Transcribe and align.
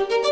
Thank 0.00 0.24
you. 0.24 0.29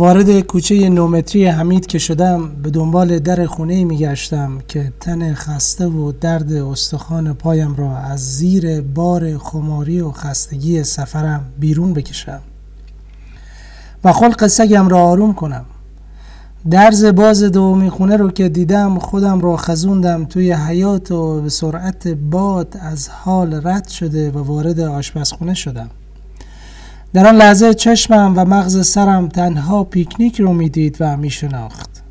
وارد 0.00 0.40
کوچه 0.40 0.88
نومتری 0.88 1.46
حمید 1.46 1.86
که 1.86 1.98
شدم 1.98 2.48
به 2.62 2.70
دنبال 2.70 3.18
در 3.18 3.46
خونه 3.46 3.84
می 3.84 3.96
گشتم 3.98 4.58
که 4.68 4.92
تن 5.00 5.34
خسته 5.34 5.86
و 5.86 6.12
درد 6.12 6.52
استخوان 6.52 7.34
پایم 7.34 7.74
را 7.76 7.96
از 7.96 8.36
زیر 8.36 8.80
بار 8.80 9.38
خماری 9.38 10.00
و 10.00 10.10
خستگی 10.10 10.84
سفرم 10.84 11.44
بیرون 11.58 11.92
بکشم 11.92 12.40
و 14.04 14.12
خلق 14.12 14.46
سگم 14.46 14.88
را 14.88 14.98
آروم 15.02 15.34
کنم. 15.34 15.64
درز 16.70 17.04
باز 17.04 17.42
دومی 17.42 17.90
خونه 17.90 18.16
رو 18.16 18.30
که 18.30 18.48
دیدم 18.48 18.98
خودم 18.98 19.40
را 19.40 19.56
خزوندم 19.56 20.24
توی 20.24 20.52
حیات 20.52 21.12
و 21.12 21.40
به 21.40 21.48
سرعت 21.48 22.08
باد 22.08 22.76
از 22.80 23.08
حال 23.08 23.60
رد 23.64 23.88
شده 23.88 24.30
و 24.30 24.42
وارد 24.42 24.80
آشپزخونه 24.80 25.54
شدم. 25.54 25.90
در 27.12 27.26
آن 27.26 27.36
لحظه 27.36 27.74
چشمم 27.74 28.32
و 28.36 28.44
مغز 28.44 28.86
سرم 28.86 29.28
تنها 29.28 29.84
پیکنیک 29.84 30.40
رو 30.40 30.52
می‌دید 30.52 30.96
و 31.00 31.16
میشناخت. 31.16 32.02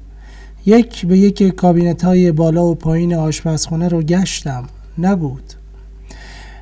یک 0.66 1.06
به 1.06 1.18
یک 1.18 1.44
کابینت 1.44 2.04
های 2.04 2.32
بالا 2.32 2.66
و 2.66 2.76
پایین 2.76 3.16
آشپزخونه 3.16 3.88
رو 3.88 4.02
گشتم. 4.02 4.64
نبود. 4.98 5.54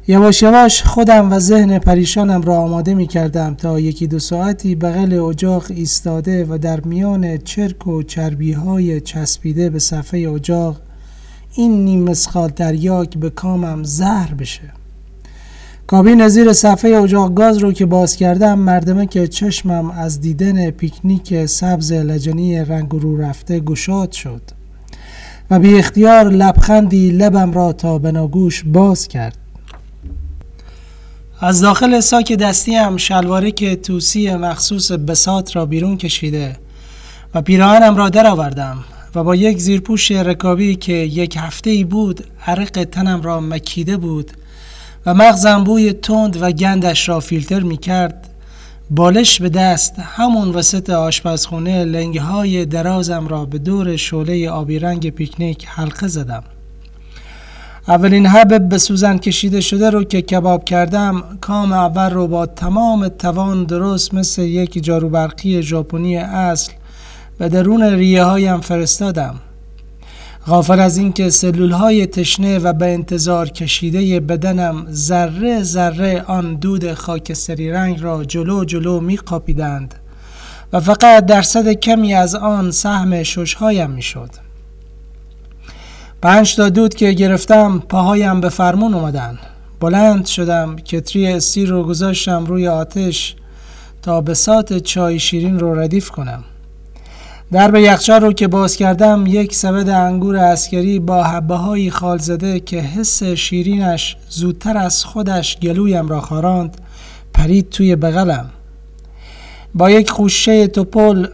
یواش 0.07 0.41
یواش 0.41 0.83
خودم 0.83 1.31
و 1.31 1.39
ذهن 1.39 1.79
پریشانم 1.79 2.41
را 2.41 2.57
آماده 2.57 2.93
می 2.93 3.07
کردم 3.07 3.55
تا 3.55 3.79
یکی 3.79 4.07
دو 4.07 4.19
ساعتی 4.19 4.75
بغل 4.75 5.13
اجاق 5.13 5.65
ایستاده 5.69 6.45
و 6.49 6.57
در 6.57 6.79
میان 6.79 7.37
چرک 7.37 7.87
و 7.87 8.03
چربی 8.03 8.51
های 8.51 9.01
چسبیده 9.01 9.69
به 9.69 9.79
صفحه 9.79 10.29
اجاق 10.29 10.81
این 11.55 11.85
نیم 11.85 12.03
مسخال 12.03 12.49
تریاک 12.49 13.17
به 13.17 13.29
کامم 13.29 13.83
زهر 13.83 14.33
بشه. 14.33 14.73
کابین 15.87 16.27
زیر 16.27 16.53
صفحه 16.53 16.97
اجاق 16.97 17.33
گاز 17.33 17.57
رو 17.57 17.73
که 17.73 17.85
باز 17.85 18.15
کردم 18.15 18.59
مردمه 18.59 19.05
که 19.05 19.27
چشمم 19.27 19.91
از 19.91 20.21
دیدن 20.21 20.69
پیکنیک 20.69 21.45
سبز 21.45 21.91
لجنی 21.91 22.59
رنگ 22.59 22.89
رو 22.91 23.21
رفته 23.21 23.59
گشاد 23.59 24.11
شد 24.11 24.41
و 25.51 25.59
بی 25.59 25.79
اختیار 25.79 26.29
لبخندی 26.29 27.11
لبم 27.11 27.51
را 27.51 27.73
تا 27.73 27.97
بناگوش 27.97 28.63
باز 28.63 29.07
کرد. 29.07 29.37
از 31.39 31.61
داخل 31.61 31.99
ساک 31.99 32.33
دستی 32.33 32.75
هم 32.75 32.97
شلواره 32.97 33.51
که 33.51 33.75
توسی 33.75 34.35
مخصوص 34.35 34.91
بسات 34.91 35.55
را 35.55 35.65
بیرون 35.65 35.97
کشیده 35.97 36.55
و 37.35 37.41
پیراهنم 37.41 37.95
را 37.95 38.09
درآوردم 38.09 38.83
و 39.15 39.23
با 39.23 39.35
یک 39.35 39.57
زیرپوش 39.57 40.11
رکابی 40.11 40.75
که 40.75 40.93
یک 40.93 41.37
هفته 41.39 41.69
ای 41.69 41.83
بود 41.83 42.23
عرق 42.47 42.83
تنم 42.91 43.21
را 43.21 43.39
مکیده 43.39 43.97
بود 43.97 44.31
و 45.07 45.13
مغزم 45.13 45.63
بوی 45.63 45.93
تند 45.93 46.41
و 46.41 46.51
گندش 46.51 47.09
را 47.09 47.19
فیلتر 47.19 47.59
می 47.59 47.77
کرد 47.77 48.29
بالش 48.89 49.41
به 49.41 49.49
دست 49.49 49.99
همون 49.99 50.49
وسط 50.49 50.89
آشپزخونه 50.89 51.85
لنگه 51.85 52.21
های 52.21 52.65
درازم 52.65 53.27
را 53.27 53.45
به 53.45 53.57
دور 53.57 53.95
شعله 53.95 54.49
آبی 54.49 54.79
رنگ 54.79 55.09
پیکنیک 55.09 55.65
حلقه 55.67 56.07
زدم. 56.07 56.43
اولین 57.87 58.25
حب 58.25 58.69
به 58.69 58.77
سوزن 58.77 59.17
کشیده 59.17 59.61
شده 59.61 59.89
رو 59.89 60.03
که 60.03 60.21
کباب 60.21 60.65
کردم 60.65 61.23
کام 61.41 61.71
اول 61.71 62.09
رو 62.09 62.27
با 62.27 62.45
تمام 62.45 63.07
توان 63.07 63.63
درست 63.63 64.13
مثل 64.13 64.41
یک 64.41 64.83
جاروبرقی 64.83 65.61
ژاپنی 65.61 66.17
اصل 66.17 66.71
به 67.37 67.49
درون 67.49 67.83
ریه 67.83 68.23
هایم 68.23 68.61
فرستادم. 68.61 69.35
غافل 70.47 70.79
از 70.79 70.97
اینکه 70.97 71.29
سلول 71.29 71.71
های 71.71 72.05
تشنه 72.05 72.59
و 72.59 72.73
به 72.73 72.93
انتظار 72.93 73.49
کشیده 73.49 74.19
بدنم 74.19 74.87
ذره 74.91 75.63
ذره 75.63 76.23
آن 76.27 76.55
دود 76.55 76.93
خاکستری 76.93 77.71
رنگ 77.71 78.03
را 78.03 78.23
جلو 78.23 78.65
جلو 78.65 78.99
می 78.99 79.17
قاپیدند 79.17 79.95
و 80.73 80.79
فقط 80.79 81.25
درصد 81.25 81.71
کمی 81.71 82.13
از 82.13 82.35
آن 82.35 82.71
سهم 82.71 83.23
ششهایم 83.23 83.89
می 83.89 84.01
شد 84.01 84.29
پنج 86.21 86.55
تا 86.55 86.69
دود 86.69 86.95
که 86.95 87.11
گرفتم 87.11 87.79
پاهایم 87.89 88.41
به 88.41 88.49
فرمون 88.49 88.93
اومدن. 88.93 89.39
بلند 89.79 90.25
شدم 90.25 90.75
کتری 90.75 91.39
سیر 91.39 91.69
رو 91.69 91.83
گذاشتم 91.83 92.45
روی 92.45 92.67
آتش 92.67 93.35
تا 94.01 94.21
بساط 94.21 94.77
چای 94.77 95.19
شیرین 95.19 95.59
رو 95.59 95.79
ردیف 95.79 96.09
کنم. 96.09 96.43
در 97.51 97.71
به 97.71 97.81
یخچال 97.81 98.21
رو 98.21 98.33
که 98.33 98.47
باز 98.47 98.75
کردم 98.75 99.23
یک 99.27 99.55
سبد 99.55 99.89
انگور 99.89 100.35
عسکری 100.37 100.99
با 100.99 101.23
حبه 101.23 101.55
های 101.55 101.91
خال 101.91 102.17
زده 102.17 102.59
که 102.59 102.77
حس 102.77 103.23
شیرینش 103.23 104.17
زودتر 104.29 104.77
از 104.77 105.05
خودش 105.05 105.59
گلویم 105.59 106.07
را 106.07 106.21
خاراند 106.21 106.81
پرید 107.33 107.69
توی 107.69 107.95
بغلم. 107.95 108.49
با 109.75 109.89
یک 109.89 110.09
خوشه 110.09 110.67
توپل 110.67 111.27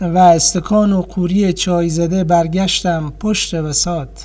و 0.00 0.18
استکان 0.18 0.92
و 0.92 1.02
قوری 1.02 1.52
چای 1.52 1.88
زده 1.88 2.24
برگشتم 2.24 3.12
پشت 3.20 3.54
بساط 3.54 4.24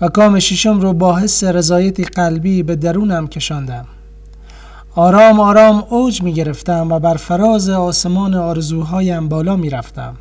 و 0.00 0.08
کام 0.08 0.38
شیشم 0.38 0.80
رو 0.80 0.92
با 0.92 1.18
حس 1.18 1.44
رضایتی 1.44 2.04
قلبی 2.04 2.62
به 2.62 2.76
درونم 2.76 3.28
کشاندم. 3.28 3.86
آرام 4.94 5.40
آرام 5.40 5.84
اوج 5.90 6.22
می 6.22 6.32
گرفتم 6.32 6.92
و 6.92 6.98
بر 6.98 7.14
فراز 7.14 7.68
آسمان 7.68 8.34
آرزوهایم 8.34 9.28
بالا 9.28 9.56
می 9.56 9.70
رفتم. 9.70 10.16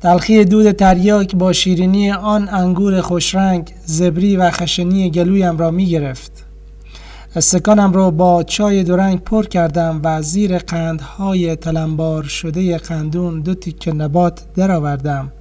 تلخی 0.00 0.44
دود 0.44 0.72
تریاک 0.72 1.36
با 1.36 1.52
شیرینی 1.52 2.12
آن 2.12 2.48
انگور 2.48 3.00
خوشرنگ 3.00 3.74
زبری 3.84 4.36
و 4.36 4.50
خشنی 4.50 5.10
گلویم 5.10 5.58
را 5.58 5.70
می 5.70 5.86
گرفت. 5.86 6.32
استکانم 7.36 7.92
را 7.92 8.10
با 8.10 8.42
چای 8.42 8.84
رنگ 8.84 9.20
پر 9.20 9.44
کردم 9.44 10.00
و 10.04 10.22
زیر 10.22 10.58
قندهای 10.58 11.56
تلمبار 11.56 12.22
شده 12.22 12.78
قندون 12.78 13.40
دو 13.40 13.54
تیکه 13.54 13.92
نبات 13.92 14.40
درآوردم 14.56 15.32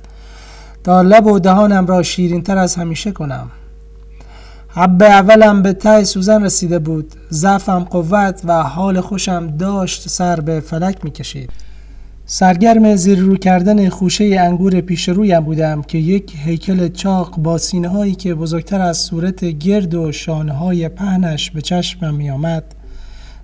تا 0.83 1.01
لب 1.01 1.25
و 1.25 1.39
دهانم 1.39 1.85
را 1.85 2.03
شیرینتر 2.03 2.57
از 2.57 2.75
همیشه 2.75 3.11
کنم. 3.11 3.51
حب 4.77 5.03
اولم 5.03 5.61
به 5.61 5.73
ته 5.73 6.03
سوزن 6.03 6.43
رسیده 6.43 6.79
بود. 6.79 7.13
ضعفم 7.31 7.79
قوت 7.79 8.41
و 8.43 8.63
حال 8.63 9.01
خوشم 9.01 9.47
داشت 9.47 10.09
سر 10.09 10.39
به 10.39 10.59
فلک 10.59 11.05
می‌کشید. 11.05 11.49
سرگرم 12.25 12.95
زیر 12.95 13.19
رو 13.19 13.37
کردن 13.37 13.89
خوشه 13.89 14.39
انگور 14.39 14.81
پیش 14.81 15.09
رویم 15.09 15.39
بودم 15.39 15.81
که 15.81 15.97
یک 15.97 16.33
هیکل 16.45 16.87
چاق 16.87 17.37
با 17.37 17.57
سینه 17.57 17.87
هایی 17.87 18.15
که 18.15 18.35
بزرگتر 18.35 18.81
از 18.81 18.97
صورت 18.97 19.45
گرد 19.45 19.93
و 19.93 20.11
شانه 20.11 20.53
های 20.53 20.89
پهنش 20.89 21.51
به 21.51 21.61
چشمم 21.61 22.15
می 22.15 22.29
آمد 22.29 22.63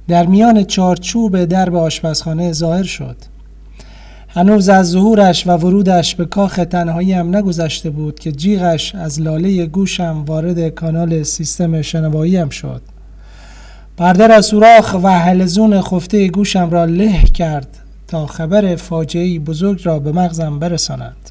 در 0.08 0.26
میان 0.26 0.64
چارچوب 0.64 1.46
درب 1.46 1.76
آشپزخانه 1.76 2.52
ظاهر 2.52 2.84
شد. 2.84 3.33
هنوز 4.36 4.70
از 4.70 4.90
ظهورش 4.90 5.48
و 5.48 5.52
ورودش 5.52 6.16
به 6.16 6.26
کاخ 6.26 6.56
تنهایی 6.56 7.14
هم 7.14 7.36
نگذشته 7.36 7.90
بود 7.90 8.20
که 8.20 8.32
جیغش 8.32 8.96
از 8.96 9.22
لاله 9.22 9.66
گوشم 9.66 10.24
وارد 10.28 10.70
کانال 10.70 11.24
سیستم 11.24 11.82
شنواییم 11.82 12.50
شد 12.50 12.82
پرده 13.98 14.28
را 14.28 14.42
سوراخ 14.42 14.96
و 15.04 15.20
حلزون 15.20 15.82
خفته 15.82 16.28
گوشم 16.28 16.70
را 16.70 16.86
له 16.86 17.24
کرد 17.24 17.68
تا 18.08 18.26
خبر 18.26 18.76
فاجعه 18.76 19.40
بزرگ 19.40 19.82
را 19.84 20.00
به 20.00 20.12
مغزم 20.12 20.60
برساند 20.60 21.30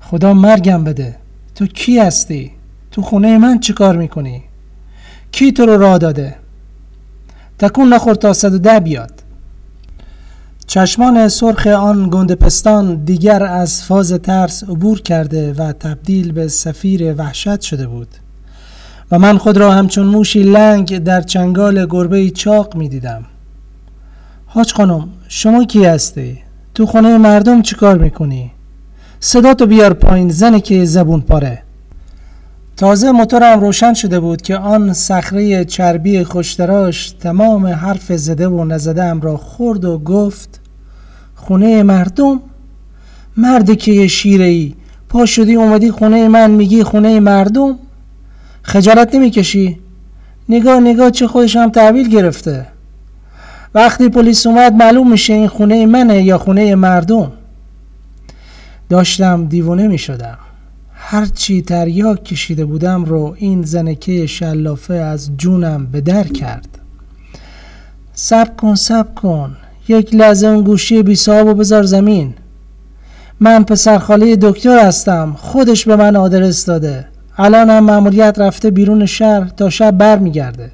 خدا 0.00 0.34
مرگم 0.34 0.84
بده 0.84 1.16
تو 1.54 1.66
کی 1.66 1.98
هستی؟ 1.98 2.50
تو 2.90 3.02
خونه 3.02 3.38
من 3.38 3.60
چی 3.60 3.72
کار 3.72 3.96
می‌کنی؟ 3.96 4.42
کی 5.32 5.52
تو 5.52 5.66
رو 5.66 5.76
راه 5.76 5.98
داده؟ 5.98 6.36
تکون 7.58 7.92
نخور 7.92 8.14
تا 8.14 8.48
ده 8.48 8.80
بیاد 8.80 9.19
چشمان 10.70 11.28
سرخ 11.28 11.66
آن 11.66 12.08
گنده 12.12 12.34
پستان 12.34 13.04
دیگر 13.04 13.44
از 13.44 13.82
فاز 13.82 14.12
ترس 14.12 14.64
عبور 14.64 15.00
کرده 15.00 15.52
و 15.52 15.72
تبدیل 15.72 16.32
به 16.32 16.48
سفیر 16.48 17.14
وحشت 17.14 17.60
شده 17.60 17.86
بود 17.86 18.08
و 19.10 19.18
من 19.18 19.38
خود 19.38 19.56
را 19.56 19.72
همچون 19.72 20.06
موشی 20.06 20.42
لنگ 20.42 20.98
در 20.98 21.20
چنگال 21.20 21.86
گربه 21.86 22.30
چاق 22.30 22.76
می 22.76 22.88
دیدم 22.88 23.24
حاج 24.46 24.72
خانم 24.72 25.08
شما 25.28 25.64
کی 25.64 25.84
هستی؟ 25.84 26.38
تو 26.74 26.86
خونه 26.86 27.18
مردم 27.18 27.62
چیکار 27.62 27.98
می‌کنی؟ 27.98 28.50
صدا 29.20 29.54
تو 29.54 29.66
بیار 29.66 29.92
پایین 29.92 30.28
زنی 30.28 30.60
که 30.60 30.84
زبون 30.84 31.20
پاره 31.20 31.62
تازه 32.76 33.12
موتورم 33.12 33.60
روشن 33.60 33.94
شده 33.94 34.20
بود 34.20 34.42
که 34.42 34.56
آن 34.56 34.92
صخره 34.92 35.64
چربی 35.64 36.24
خوشتراش 36.24 37.10
تمام 37.10 37.66
حرف 37.66 38.12
زده 38.12 38.48
و 38.48 38.64
نزده 38.64 39.12
را 39.20 39.36
خورد 39.36 39.84
و 39.84 39.98
گفت 39.98 40.59
خونه 41.40 41.82
مردم؟ 41.82 42.40
مردی 43.36 43.76
که 43.76 43.92
یه 43.92 44.06
شیره 44.06 44.44
ای 44.44 44.74
پا 45.08 45.26
شدی 45.26 45.54
اومدی 45.54 45.90
خونه 45.90 46.28
من 46.28 46.50
میگی 46.50 46.82
خونه 46.82 47.20
مردم؟ 47.20 47.78
خجالت 48.62 49.14
نمی‌کشی؟ 49.14 49.78
نگاه 50.48 50.80
نگاه 50.80 51.10
چه 51.10 51.26
خودش 51.26 51.56
هم 51.56 51.70
تحویل 51.70 52.08
گرفته. 52.08 52.66
وقتی 53.74 54.08
پلیس 54.08 54.46
اومد 54.46 54.72
معلوم 54.72 55.10
میشه 55.10 55.32
این 55.32 55.48
خونه 55.48 55.86
منه 55.86 56.22
یا 56.22 56.38
خونه 56.38 56.74
مردم. 56.74 57.32
داشتم 58.88 59.46
دیوونه 59.46 59.88
می‌شدم. 59.88 60.38
هرچی 60.94 61.62
تریاک 61.62 62.24
کشیده 62.24 62.64
بودم 62.64 63.04
رو 63.04 63.36
این 63.38 63.62
زنکه 63.62 64.26
شلافه 64.26 64.94
از 64.94 65.36
جونم 65.36 65.86
به 65.86 66.00
در 66.00 66.24
کرد. 66.24 66.68
سب 68.14 68.56
کن 68.56 68.74
سب 68.74 69.14
کن. 69.14 69.56
یک 69.90 70.14
لحظه 70.14 70.46
اون 70.46 70.62
گوشی 70.62 71.02
بی 71.02 71.18
و 71.28 71.54
بذار 71.54 71.82
زمین. 71.82 72.34
من 73.40 73.64
پسرخاله 73.64 74.36
دکتر 74.36 74.86
هستم. 74.86 75.36
خودش 75.38 75.84
به 75.84 75.96
من 75.96 76.16
آدرس 76.16 76.64
داده. 76.64 77.06
الان 77.38 77.70
هم 77.70 77.84
مأموریت 77.84 78.38
رفته 78.38 78.70
بیرون 78.70 79.06
شهر 79.06 79.48
تا 79.48 79.70
شب 79.70 79.90
بر 79.90 80.18
میگرده 80.18 80.70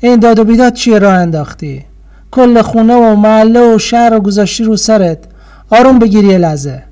این 0.00 0.20
داد 0.20 0.38
و 0.38 0.44
بیداد 0.44 0.72
چیه 0.72 0.98
راه 0.98 1.14
انداختی؟ 1.14 1.84
کل 2.30 2.62
خونه 2.62 2.94
و 2.94 3.16
محله 3.16 3.74
و 3.74 3.78
شهر 3.78 4.14
و 4.14 4.20
گذاشتی 4.20 4.64
رو 4.64 4.76
سرت. 4.76 5.18
آروم 5.70 5.98
بگیری 5.98 6.38
لحظه. 6.38 6.82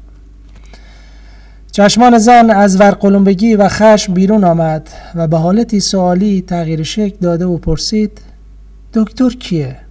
چشمان 1.72 2.18
زن 2.18 2.50
از 2.50 2.80
ورقلومبگی 2.80 3.54
و 3.54 3.68
خشم 3.68 4.14
بیرون 4.14 4.44
آمد 4.44 4.88
و 5.14 5.28
به 5.28 5.36
حالتی 5.36 5.80
سوالی 5.80 6.44
تغییر 6.46 6.82
شکل 6.82 7.16
داده 7.20 7.46
و 7.46 7.58
پرسید 7.58 8.20
دکتر 8.94 9.30
کیه؟ 9.30 9.85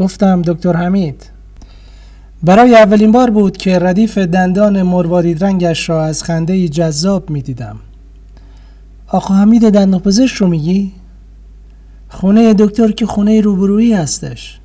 گفتم 0.00 0.42
دکتر 0.42 0.76
حمید 0.76 1.30
برای 2.42 2.74
اولین 2.74 3.12
بار 3.12 3.30
بود 3.30 3.56
که 3.56 3.78
ردیف 3.78 4.18
دندان 4.18 4.82
مروارید 4.82 5.44
رنگش 5.44 5.88
را 5.88 6.04
از 6.04 6.22
خنده 6.22 6.68
جذاب 6.68 7.30
می 7.30 7.42
دیدم 7.42 7.76
آقا 9.08 9.34
حمید 9.34 9.70
دندانپزشک 9.70 10.36
رو 10.36 10.46
میگی؟ 10.46 10.92
خونه 12.08 12.54
دکتر 12.54 12.90
که 12.90 13.06
خونه 13.06 13.40
روبرویی 13.40 13.92
هستش. 13.92 14.60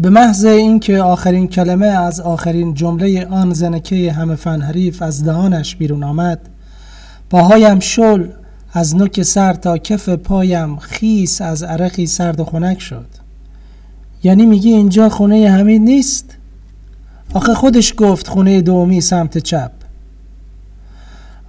به 0.00 0.10
محض 0.10 0.44
اینکه 0.44 1.02
آخرین 1.02 1.48
کلمه 1.48 1.86
از 1.86 2.20
آخرین 2.20 2.74
جمله 2.74 3.26
آن 3.26 3.52
زنکه 3.52 4.12
همه 4.12 4.34
فن 4.34 4.60
حریف 4.60 5.02
از 5.02 5.24
دهانش 5.24 5.76
بیرون 5.76 6.04
آمد 6.04 6.40
پاهایم 7.30 7.80
شل 7.80 8.28
از 8.72 8.96
نوک 8.96 9.22
سر 9.22 9.54
تا 9.54 9.78
کف 9.78 10.08
پایم 10.08 10.76
خیس 10.76 11.40
از 11.40 11.62
عرقی 11.62 12.06
سرد 12.06 12.40
و 12.40 12.44
خنک 12.44 12.80
شد. 12.80 13.15
یعنی 14.22 14.46
میگی 14.46 14.70
اینجا 14.70 15.08
خونه 15.08 15.50
حمید 15.50 15.82
نیست؟ 15.82 16.36
آخه 17.34 17.54
خودش 17.54 17.94
گفت 17.96 18.28
خونه 18.28 18.62
دومی 18.62 19.00
سمت 19.00 19.38
چپ 19.38 19.70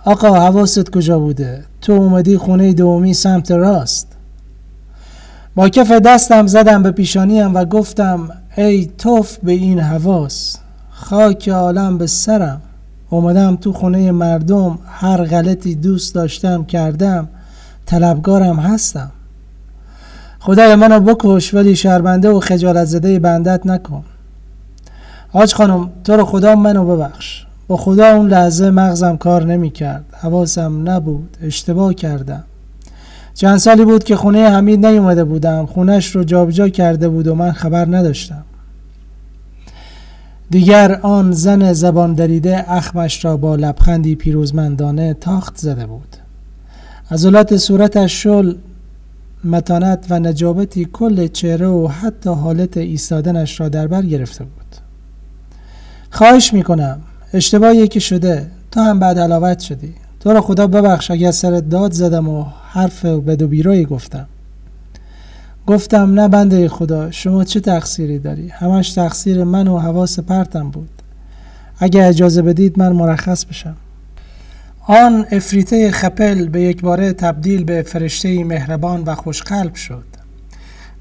آقا 0.05 0.33
حواست 0.33 0.89
کجا 0.89 1.19
بوده؟ 1.19 1.63
تو 1.81 1.93
اومدی 1.93 2.37
خونه 2.37 2.73
دومی 2.73 3.13
سمت 3.13 3.51
راست 3.51 4.07
با 5.55 5.69
کف 5.69 5.91
دستم 5.91 6.47
زدم 6.47 6.83
به 6.83 6.91
پیشانیم 6.91 7.55
و 7.55 7.65
گفتم 7.65 8.29
ای 8.57 8.89
توف 8.97 9.37
به 9.37 9.51
این 9.51 9.79
حواس 9.79 10.57
خاک 10.89 11.49
عالم 11.49 11.97
به 11.97 12.07
سرم 12.07 12.61
اومدم 13.09 13.55
تو 13.55 13.73
خونه 13.73 14.11
مردم 14.11 14.79
هر 14.87 15.23
غلطی 15.23 15.75
دوست 15.75 16.15
داشتم 16.15 16.65
کردم 16.65 17.27
طلبگارم 17.85 18.59
هستم 18.59 19.11
خدای 20.47 20.75
منو 20.75 20.99
بکش 20.99 21.53
ولی 21.53 21.75
شرمنده 21.75 22.29
و 22.29 22.39
خجالت 22.39 22.85
زده 22.85 23.19
بندت 23.19 23.65
نکن. 23.65 24.03
آج 25.33 25.53
خانم 25.53 25.89
تو 26.03 26.13
رو 26.13 26.25
خدا 26.25 26.55
منو 26.55 26.85
ببخش. 26.85 27.45
با 27.67 27.77
خدا 27.77 28.07
اون 28.07 28.27
لحظه 28.27 28.69
مغزم 28.69 29.17
کار 29.17 29.45
نمی 29.45 29.69
کرد 29.69 30.05
حواسم 30.21 30.89
نبود. 30.89 31.37
اشتباه 31.41 31.93
کردم. 31.93 32.43
چند 33.33 33.57
سالی 33.57 33.85
بود 33.85 34.03
که 34.03 34.15
خونه 34.15 34.49
حمید 34.49 34.85
نیومده 34.85 35.23
بودم. 35.23 35.65
خونش 35.65 36.15
رو 36.15 36.23
جابجا 36.23 36.69
کرده 36.69 37.09
بود 37.09 37.27
و 37.27 37.35
من 37.35 37.51
خبر 37.51 37.85
نداشتم. 37.85 38.43
دیگر 40.49 40.99
آن 41.01 41.31
زن 41.31 41.73
زبان 41.73 42.13
دریده 42.13 42.71
اخمش 42.71 43.25
را 43.25 43.37
با 43.37 43.55
لبخندی 43.55 44.15
پیروزمندانه 44.15 45.13
تاخت 45.13 45.57
زده 45.57 45.85
بود. 45.85 46.17
عضلات 47.11 47.57
صورتش 47.57 48.23
شل 48.23 48.53
متانت 49.43 50.05
و 50.09 50.19
نجابتی 50.19 50.87
کل 50.93 51.27
چهره 51.27 51.67
و 51.67 51.87
حتی 51.87 52.29
حالت 52.29 52.77
ایستادنش 52.77 53.59
را 53.59 53.69
در 53.69 53.87
بر 53.87 54.01
گرفته 54.01 54.43
بود. 54.43 54.75
خواهش 56.11 56.53
می‌کنم 56.53 56.99
اشتباهی 57.33 57.87
که 57.87 57.99
شده 57.99 58.47
تو 58.71 58.79
هم 58.79 58.99
بعد 58.99 59.19
علاوت 59.19 59.59
شدی. 59.59 59.93
تو 60.19 60.33
را 60.33 60.41
خدا 60.41 60.67
ببخش 60.67 61.11
اگر 61.11 61.31
سرت 61.31 61.69
داد 61.69 61.91
زدم 61.91 62.27
و 62.29 62.45
حرف 62.69 63.05
بد 63.05 63.41
و 63.41 63.47
بیرایی 63.47 63.85
گفتم. 63.85 64.27
گفتم 65.67 66.13
نه 66.13 66.27
بنده 66.27 66.69
خدا 66.69 67.11
شما 67.11 67.43
چه 67.43 67.59
تقصیری 67.59 68.19
داری؟ 68.19 68.47
همش 68.49 68.93
تقصیر 68.93 69.43
من 69.43 69.67
و 69.67 69.77
حواس 69.77 70.19
پرتم 70.19 70.69
بود. 70.69 70.89
اگر 71.79 72.07
اجازه 72.07 72.41
بدید 72.41 72.79
من 72.79 72.91
مرخص 72.91 73.45
بشم. 73.45 73.75
آن 74.89 75.25
افریته 75.31 75.91
خپل 75.91 76.49
به 76.49 76.61
یک 76.61 76.81
باره 76.81 77.13
تبدیل 77.13 77.63
به 77.63 77.81
فرشته 77.81 78.43
مهربان 78.43 79.03
و 79.03 79.15
خوشقلب 79.15 79.75
شد. 79.75 80.05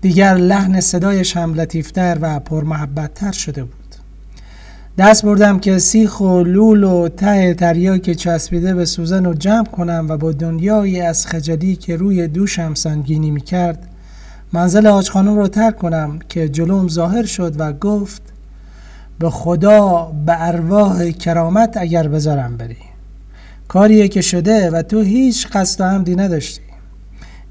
دیگر 0.00 0.34
لحن 0.34 0.80
صدایش 0.80 1.36
هم 1.36 1.54
لطیفتر 1.54 2.18
و 2.20 2.40
پرمحبتتر 2.40 3.32
شده 3.32 3.64
بود. 3.64 3.94
دست 4.98 5.24
بردم 5.24 5.58
که 5.58 5.78
سیخ 5.78 6.20
و 6.20 6.42
لول 6.42 6.84
و 6.84 7.08
ته 7.08 7.54
تریاک 7.54 8.10
چسبیده 8.10 8.74
به 8.74 8.84
سوزن 8.84 9.24
رو 9.24 9.34
جمع 9.34 9.66
کنم 9.66 10.06
و 10.08 10.16
با 10.16 10.32
دنیایی 10.32 11.00
از 11.00 11.26
خجلی 11.26 11.76
که 11.76 11.96
روی 11.96 12.28
دوشم 12.28 12.74
سنگینی 12.74 13.30
می 13.30 13.40
کرد 13.40 13.88
منزل 14.52 14.86
آج 14.86 15.10
خانم 15.10 15.36
رو 15.36 15.48
ترک 15.48 15.76
کنم 15.76 16.18
که 16.28 16.48
جلوم 16.48 16.88
ظاهر 16.88 17.24
شد 17.24 17.60
و 17.60 17.72
گفت 17.72 18.22
به 19.18 19.30
خدا 19.30 20.12
به 20.26 20.46
ارواح 20.48 21.10
کرامت 21.10 21.76
اگر 21.76 22.08
بذارم 22.08 22.56
بری. 22.56 22.95
کاریه 23.68 24.08
که 24.08 24.20
شده 24.20 24.70
و 24.70 24.82
تو 24.82 25.00
هیچ 25.00 25.46
قصد 25.46 25.80
و 25.80 25.84
عمدی 25.84 26.16
نداشتی. 26.16 26.60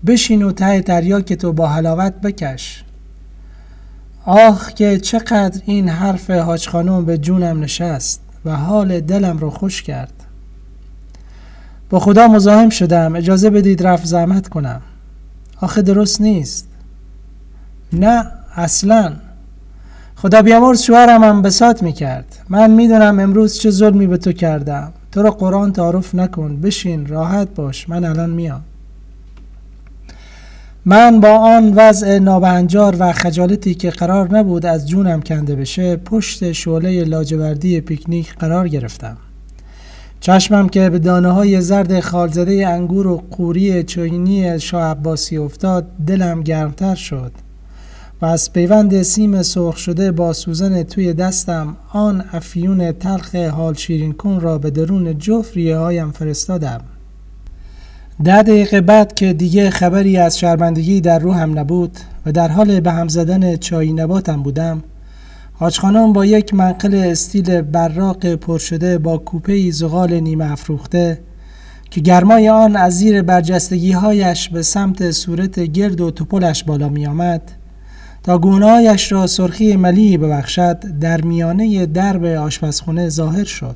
بشین 0.06 0.44
و 0.44 0.52
ته 0.52 0.82
تریاک 0.82 1.34
تو 1.34 1.54
با 1.54 1.68
حلاوت 1.68 2.14
بکش. 2.14 2.84
آخ 4.26 4.70
که 4.70 4.98
چقدر 4.98 5.62
این 5.66 5.90
حرف 5.90 6.30
حاج 6.30 6.68
خانم 6.68 7.06
به 7.06 7.18
جونم 7.18 7.60
نشست 7.60 8.22
و 8.46 8.56
حال 8.56 9.00
دلم 9.00 9.38
رو 9.38 9.50
خوش 9.50 9.84
کرد. 9.84 10.14
با 11.90 12.00
خدا 12.00 12.28
مزاحم 12.28 12.70
شدم 12.70 13.16
اجازه 13.16 13.50
بدید 13.50 13.88
رفت 13.88 14.06
زحمت 14.06 14.48
کنم. 14.48 14.82
آخه 15.62 15.82
درست 15.82 16.22
نیست. 16.22 16.68
نه 17.94 18.32
اصلا. 18.56 19.14
خدا 20.16 20.42
بیامرز 20.42 20.82
شوهرم 20.82 21.24
هم 21.24 21.42
بسات 21.42 21.84
می‌کرد. 21.84 22.38
من 22.50 22.72
می‌دونم 22.72 23.20
امروز 23.20 23.60
چه 23.60 23.70
ظلمی 23.70 24.08
به 24.08 24.18
تو 24.18 24.32
کردم. 24.32 24.94
تو 25.16 25.22
رو 25.22 25.32
قرآن 25.32 25.72
تعارف 25.72 26.16
نکن 26.16 26.62
بشین 26.62 27.06
راحت 27.06 27.48
باش 27.56 27.90
من 27.90 28.06
الان 28.06 28.30
میام. 28.30 28.62
من 30.86 31.20
با 31.20 31.30
آن 31.30 31.74
وضع 31.76 32.20
نابهنجار 32.20 32.96
و 33.00 33.12
خجالتی 33.12 33.76
که 33.76 33.90
قرار 33.90 34.38
نبود 34.38 34.66
از 34.66 34.90
جونم 34.90 35.22
کنده 35.22 35.56
بشه 35.56 35.96
پشت 35.96 36.52
شعله 36.52 37.04
لاجوردی 37.04 37.82
پیکنیک 37.82 38.36
قرار 38.36 38.68
گرفتم. 38.68 39.18
چشمم 40.20 40.70
که 40.70 40.90
به 40.90 41.00
دانه 41.00 41.32
های 41.32 41.62
زرد 41.62 42.00
خالزده 42.00 42.68
انگور 42.68 43.08
و 43.08 43.24
قوری 43.32 43.84
چینی 43.84 44.60
شاه 44.60 44.84
عباسی 44.84 45.38
افتاد 45.38 45.88
دلم 46.08 46.42
گرمتر 46.42 46.96
شد. 46.96 47.45
و 48.22 48.26
از 48.26 48.54
پیوند 48.54 49.02
سیم 49.02 49.42
سرخ 49.42 49.78
شده 49.78 50.12
با 50.12 50.34
سوزن 50.34 50.84
توی 50.84 51.14
دستم 51.14 51.78
آن 51.94 52.24
افیون 52.32 52.92
تلخ 52.92 53.36
حال 53.36 53.74
شیرین 53.74 54.14
کن 54.14 54.40
را 54.40 54.58
به 54.58 54.70
درون 54.70 55.18
جفت 55.18 55.58
هایم 55.58 56.12
فرستادم. 56.12 56.82
ده 58.24 58.44
دقیقه 58.44 58.82
بعد 58.82 59.14
که 59.14 59.34
دیگه 59.34 59.70
خبری 59.70 60.18
از 60.18 60.40
شرمندگی 60.40 61.02
در 61.02 61.20
روحم 61.20 61.60
نبود 61.60 61.98
و 62.26 62.32
در 62.32 62.48
حال 62.48 62.80
به 62.80 62.92
هم 62.92 63.08
زدن 63.08 63.56
چای 63.56 63.94
نباتم 63.94 64.44
بودم 64.44 64.84
حاج 65.54 65.80
خانم 65.80 66.14
با 66.14 66.26
یک 66.26 66.54
منقل 66.54 66.96
استیل 66.96 67.62
براق 67.62 68.36
پر 68.36 68.58
شده 68.58 68.98
با 68.98 69.18
کوپه 69.18 69.72
زغال 69.72 70.20
نیمه 70.20 70.52
افروخته 70.52 71.20
که 71.90 72.02
گرمای 72.02 72.50
آن 72.50 72.76
از 72.76 72.98
زیر 72.98 73.22
برجستگی 73.22 73.92
هایش 73.92 74.50
به 74.50 74.62
سمت 74.62 75.12
صورت 75.12 75.60
گرد 75.60 76.02
و 76.02 76.12
توپلش 76.12 76.64
بالا 76.64 76.90
می 76.90 77.08
آمد 77.08 77.52
تا 78.26 78.38
گونهایش 78.38 79.12
را 79.12 79.28
سرخی 79.28 79.76
ملی 79.76 80.18
ببخشد 80.18 81.00
در 81.00 81.22
میانه 81.22 81.86
درب 81.86 82.26
آشپزخونه 82.26 83.10
ظاهر 83.10 83.44
شد. 83.44 83.76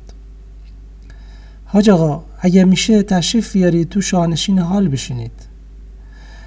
حاج 1.64 1.90
آقا 1.90 2.22
اگر 2.40 2.64
میشه 2.64 3.02
تشریف 3.02 3.52
بیارید 3.52 3.88
تو 3.88 4.00
شانشین 4.00 4.58
حال 4.58 4.88
بشینید. 4.88 5.32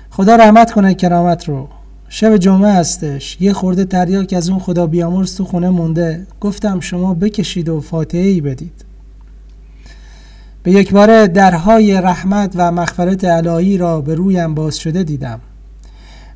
خدا 0.10 0.36
رحمت 0.36 0.72
کنه 0.72 0.94
کرامت 0.94 1.50
رو. 1.50 1.68
شب 2.10 2.38
جمعه 2.38 2.72
هستش. 2.72 3.38
یه 3.40 3.54
خورده 3.54 3.86
تریاک 3.86 4.34
از 4.34 4.50
اون 4.50 4.60
خدا 4.60 4.88
بیامرز 4.88 5.36
تو 5.36 5.46
خونه 5.46 5.70
مونده. 5.70 6.28
گفتم 6.42 6.80
شما 6.80 7.14
بکشید 7.14 7.70
و 7.70 7.82
فاتحه 7.82 8.22
ای 8.22 8.42
بدید. 8.42 8.86
به 10.64 10.72
یک 10.72 10.92
باره 10.92 11.28
درهای 11.28 11.94
رحمت 11.94 12.52
و 12.56 12.72
مغفرت 12.72 13.24
الهی 13.24 13.78
را 13.78 14.02
به 14.02 14.16
رویم 14.16 14.56
باز 14.56 14.78
شده 14.78 15.04
دیدم. 15.04 15.40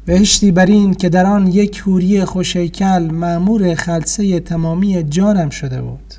بهشتی 0.07 0.51
بر 0.51 0.65
این 0.65 0.93
که 0.93 1.09
در 1.09 1.25
آن 1.25 1.47
یک 1.47 1.79
حوری 1.79 2.25
خوشیکل 2.25 3.03
معمور 3.03 3.75
خلصه 3.75 4.39
تمامی 4.39 5.03
جانم 5.03 5.49
شده 5.49 5.81
بود. 5.81 6.13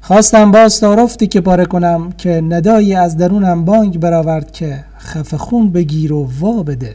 خواستم 0.00 0.50
باز 0.50 0.80
تعارفتی 0.80 1.26
که 1.26 1.40
پاره 1.40 1.64
کنم 1.64 2.12
که 2.12 2.40
ندایی 2.40 2.94
از 2.94 3.16
درونم 3.16 3.64
بانگ 3.64 3.98
برآورد 3.98 4.52
که 4.52 4.84
خفه 4.98 5.38
خون 5.38 5.70
بگیر 5.70 6.12
و 6.12 6.30
وا 6.40 6.62
بده. 6.62 6.94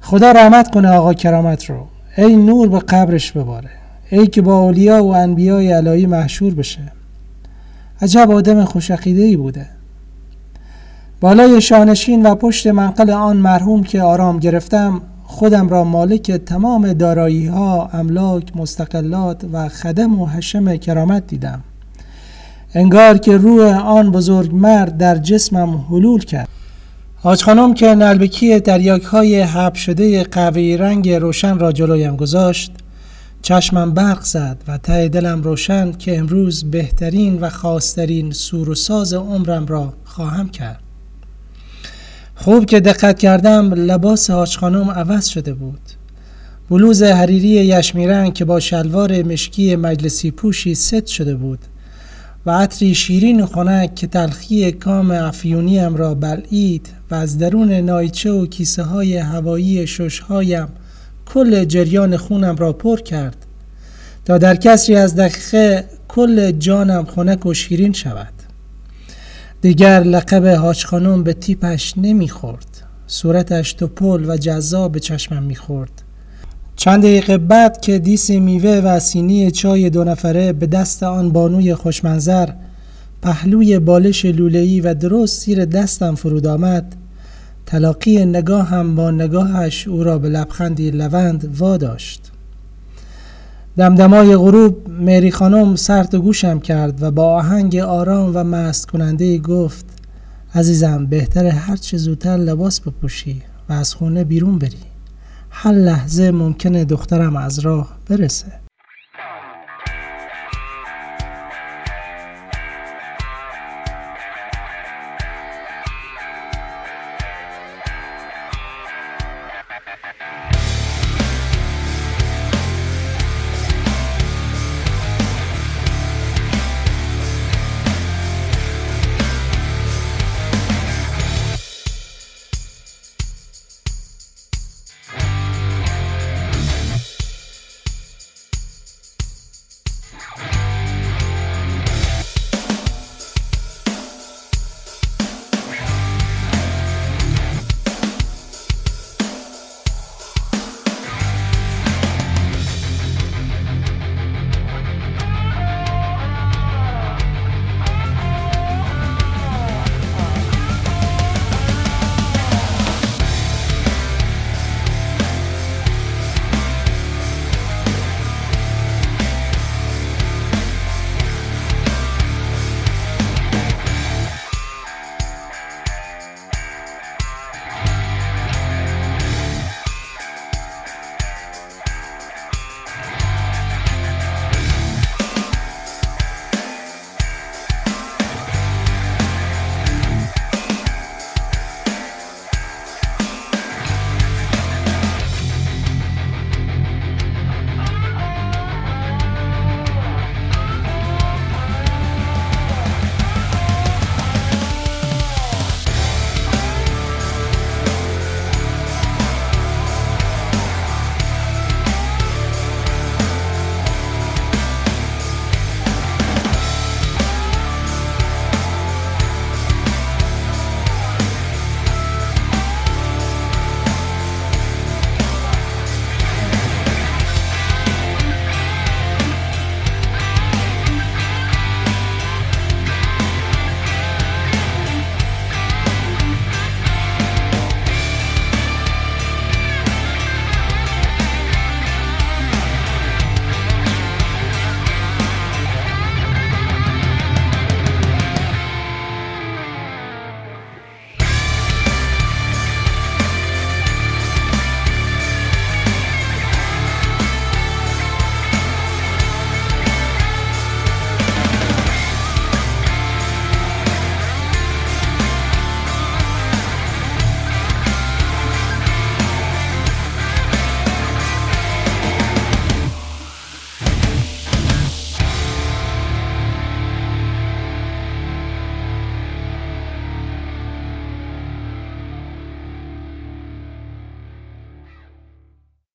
خدا 0.00 0.32
رحمت 0.32 0.70
کنه 0.70 0.88
آقا 0.88 1.14
کرامت 1.14 1.70
رو. 1.70 1.86
ای 2.18 2.36
نور 2.36 2.68
به 2.68 2.78
قبرش 2.78 3.32
بباره. 3.32 3.70
ای 4.10 4.26
که 4.26 4.42
با 4.42 4.58
اولیا 4.58 5.04
و 5.04 5.14
انبیای 5.14 5.72
الهی 5.72 6.06
محشور 6.06 6.54
بشه. 6.54 6.92
عجب 8.02 8.30
آدم 8.30 8.64
خوشقیده 8.64 9.22
ای 9.22 9.36
بوده. 9.36 9.75
بالای 11.20 11.60
شانشین 11.60 12.26
و 12.26 12.34
پشت 12.34 12.66
منقل 12.66 13.10
آن 13.10 13.36
مرحوم 13.36 13.82
که 13.82 14.02
آرام 14.02 14.38
گرفتم 14.38 15.02
خودم 15.24 15.68
را 15.68 15.84
مالک 15.84 16.30
تمام 16.30 16.92
دارایی 16.92 17.46
ها، 17.46 17.90
املاک، 17.92 18.56
مستقلات 18.56 19.44
و 19.52 19.68
خدم 19.68 20.20
و 20.20 20.26
حشم 20.26 20.76
کرامت 20.76 21.26
دیدم. 21.26 21.62
انگار 22.74 23.18
که 23.18 23.36
روح 23.36 23.86
آن 23.86 24.10
بزرگ 24.10 24.54
مرد 24.54 24.96
در 24.96 25.16
جسمم 25.16 25.84
حلول 25.90 26.20
کرد. 26.20 26.48
حاج 27.22 27.42
خانم 27.42 27.74
که 27.74 27.86
نلبکی 27.86 28.60
دریاک 28.60 29.02
های 29.02 29.40
حب 29.40 29.74
شده 29.74 30.24
قوی 30.24 30.76
رنگ 30.76 31.10
روشن 31.10 31.58
را 31.58 31.72
جلویم 31.72 32.16
گذاشت 32.16 32.72
چشمم 33.42 33.94
برق 33.94 34.22
زد 34.22 34.56
و 34.68 34.78
ته 34.78 35.08
دلم 35.08 35.42
روشن 35.42 35.92
که 35.92 36.18
امروز 36.18 36.70
بهترین 36.70 37.40
و 37.40 37.50
خاصترین 37.50 38.30
سور 38.30 38.70
و 38.70 38.74
ساز 38.74 39.14
عمرم 39.14 39.66
را 39.66 39.92
خواهم 40.04 40.48
کرد. 40.48 40.85
خوب 42.38 42.66
که 42.66 42.80
دقت 42.80 43.18
کردم 43.18 43.74
لباس 43.74 44.30
حاج 44.30 44.56
خانم 44.56 44.90
عوض 44.90 45.26
شده 45.26 45.54
بود. 45.54 45.80
بلوز 46.70 47.02
حریری 47.02 47.48
یشمی 47.48 48.06
رنگ 48.06 48.34
که 48.34 48.44
با 48.44 48.60
شلوار 48.60 49.22
مشکی 49.22 49.76
مجلسی 49.76 50.30
پوشی 50.30 50.74
ست 50.74 51.06
شده 51.06 51.34
بود 51.34 51.58
و 52.46 52.50
عطری 52.50 52.94
شیرین 52.94 53.46
خنک 53.46 53.94
که 53.94 54.06
تلخی 54.06 54.72
کام 54.72 55.10
افیونیم 55.10 55.96
را 55.96 56.14
بلعید 56.14 56.88
و 57.10 57.14
از 57.14 57.38
درون 57.38 57.72
نایچه 57.72 58.30
و 58.30 58.46
کیسه 58.46 58.82
های 58.82 59.16
هوایی 59.16 59.86
ششهایم 59.86 60.68
کل 61.26 61.64
جریان 61.64 62.16
خونم 62.16 62.56
را 62.56 62.72
پر 62.72 63.00
کرد 63.00 63.36
تا 64.24 64.38
در 64.38 64.56
کسری 64.56 64.96
از 64.96 65.16
دقیقه 65.16 65.84
کل 66.08 66.50
جانم 66.50 67.04
خنک 67.04 67.46
و 67.46 67.54
شیرین 67.54 67.92
شود. 67.92 68.35
دیگر 69.60 70.00
لقب 70.00 70.46
حاج 70.46 70.84
خانم 70.84 71.22
به 71.22 71.32
تیپش 71.32 71.94
نمی‌خورد. 71.98 72.66
صورتش 73.06 73.72
توپل 73.72 74.24
و 74.30 74.36
جذاب 74.36 74.92
به 74.92 75.00
چشمم 75.00 75.42
می‌خورد. 75.42 76.02
چند 76.76 77.02
دقیقه 77.02 77.38
بعد 77.38 77.80
که 77.80 77.98
دیس 77.98 78.30
میوه 78.30 78.80
و 78.84 79.00
سینی 79.00 79.50
چای 79.50 79.90
دو 79.90 80.04
نفره 80.04 80.52
به 80.52 80.66
دست 80.66 81.02
آن 81.02 81.30
بانوی 81.30 81.74
خوشمنظر 81.74 82.48
پهلوی 83.22 83.78
بالش 83.78 84.24
لوله‌ای 84.24 84.80
و 84.80 84.94
درست 84.94 85.44
زیر 85.44 85.64
دستم 85.64 86.14
فرود 86.14 86.46
آمد 86.46 86.94
تلاقی 87.66 88.24
نگاهم 88.24 88.94
با 88.94 89.10
نگاهش 89.10 89.88
او 89.88 90.04
را 90.04 90.18
به 90.18 90.28
لبخندی 90.28 90.90
لوند 90.90 91.56
واداشت. 91.58 92.32
دمدمای 93.76 94.36
غروب 94.36 94.88
مری 94.88 95.30
خانم 95.30 95.76
سرت 95.76 96.16
گوشم 96.16 96.60
کرد 96.60 97.02
و 97.02 97.10
با 97.10 97.34
آهنگ 97.34 97.76
آرام 97.76 98.32
و 98.34 98.44
مست 98.44 98.90
کننده 98.90 99.38
گفت 99.38 99.84
عزیزم 100.54 101.06
بهتر 101.06 101.46
هر 101.46 101.76
چه 101.76 101.96
زودتر 101.96 102.36
لباس 102.36 102.80
بپوشی 102.80 103.42
و 103.68 103.72
از 103.72 103.94
خونه 103.94 104.24
بیرون 104.24 104.58
بری. 104.58 104.78
هر 105.50 105.72
لحظه 105.72 106.30
ممکنه 106.30 106.84
دخترم 106.84 107.36
از 107.36 107.58
راه 107.58 107.96
برسه. 108.08 108.65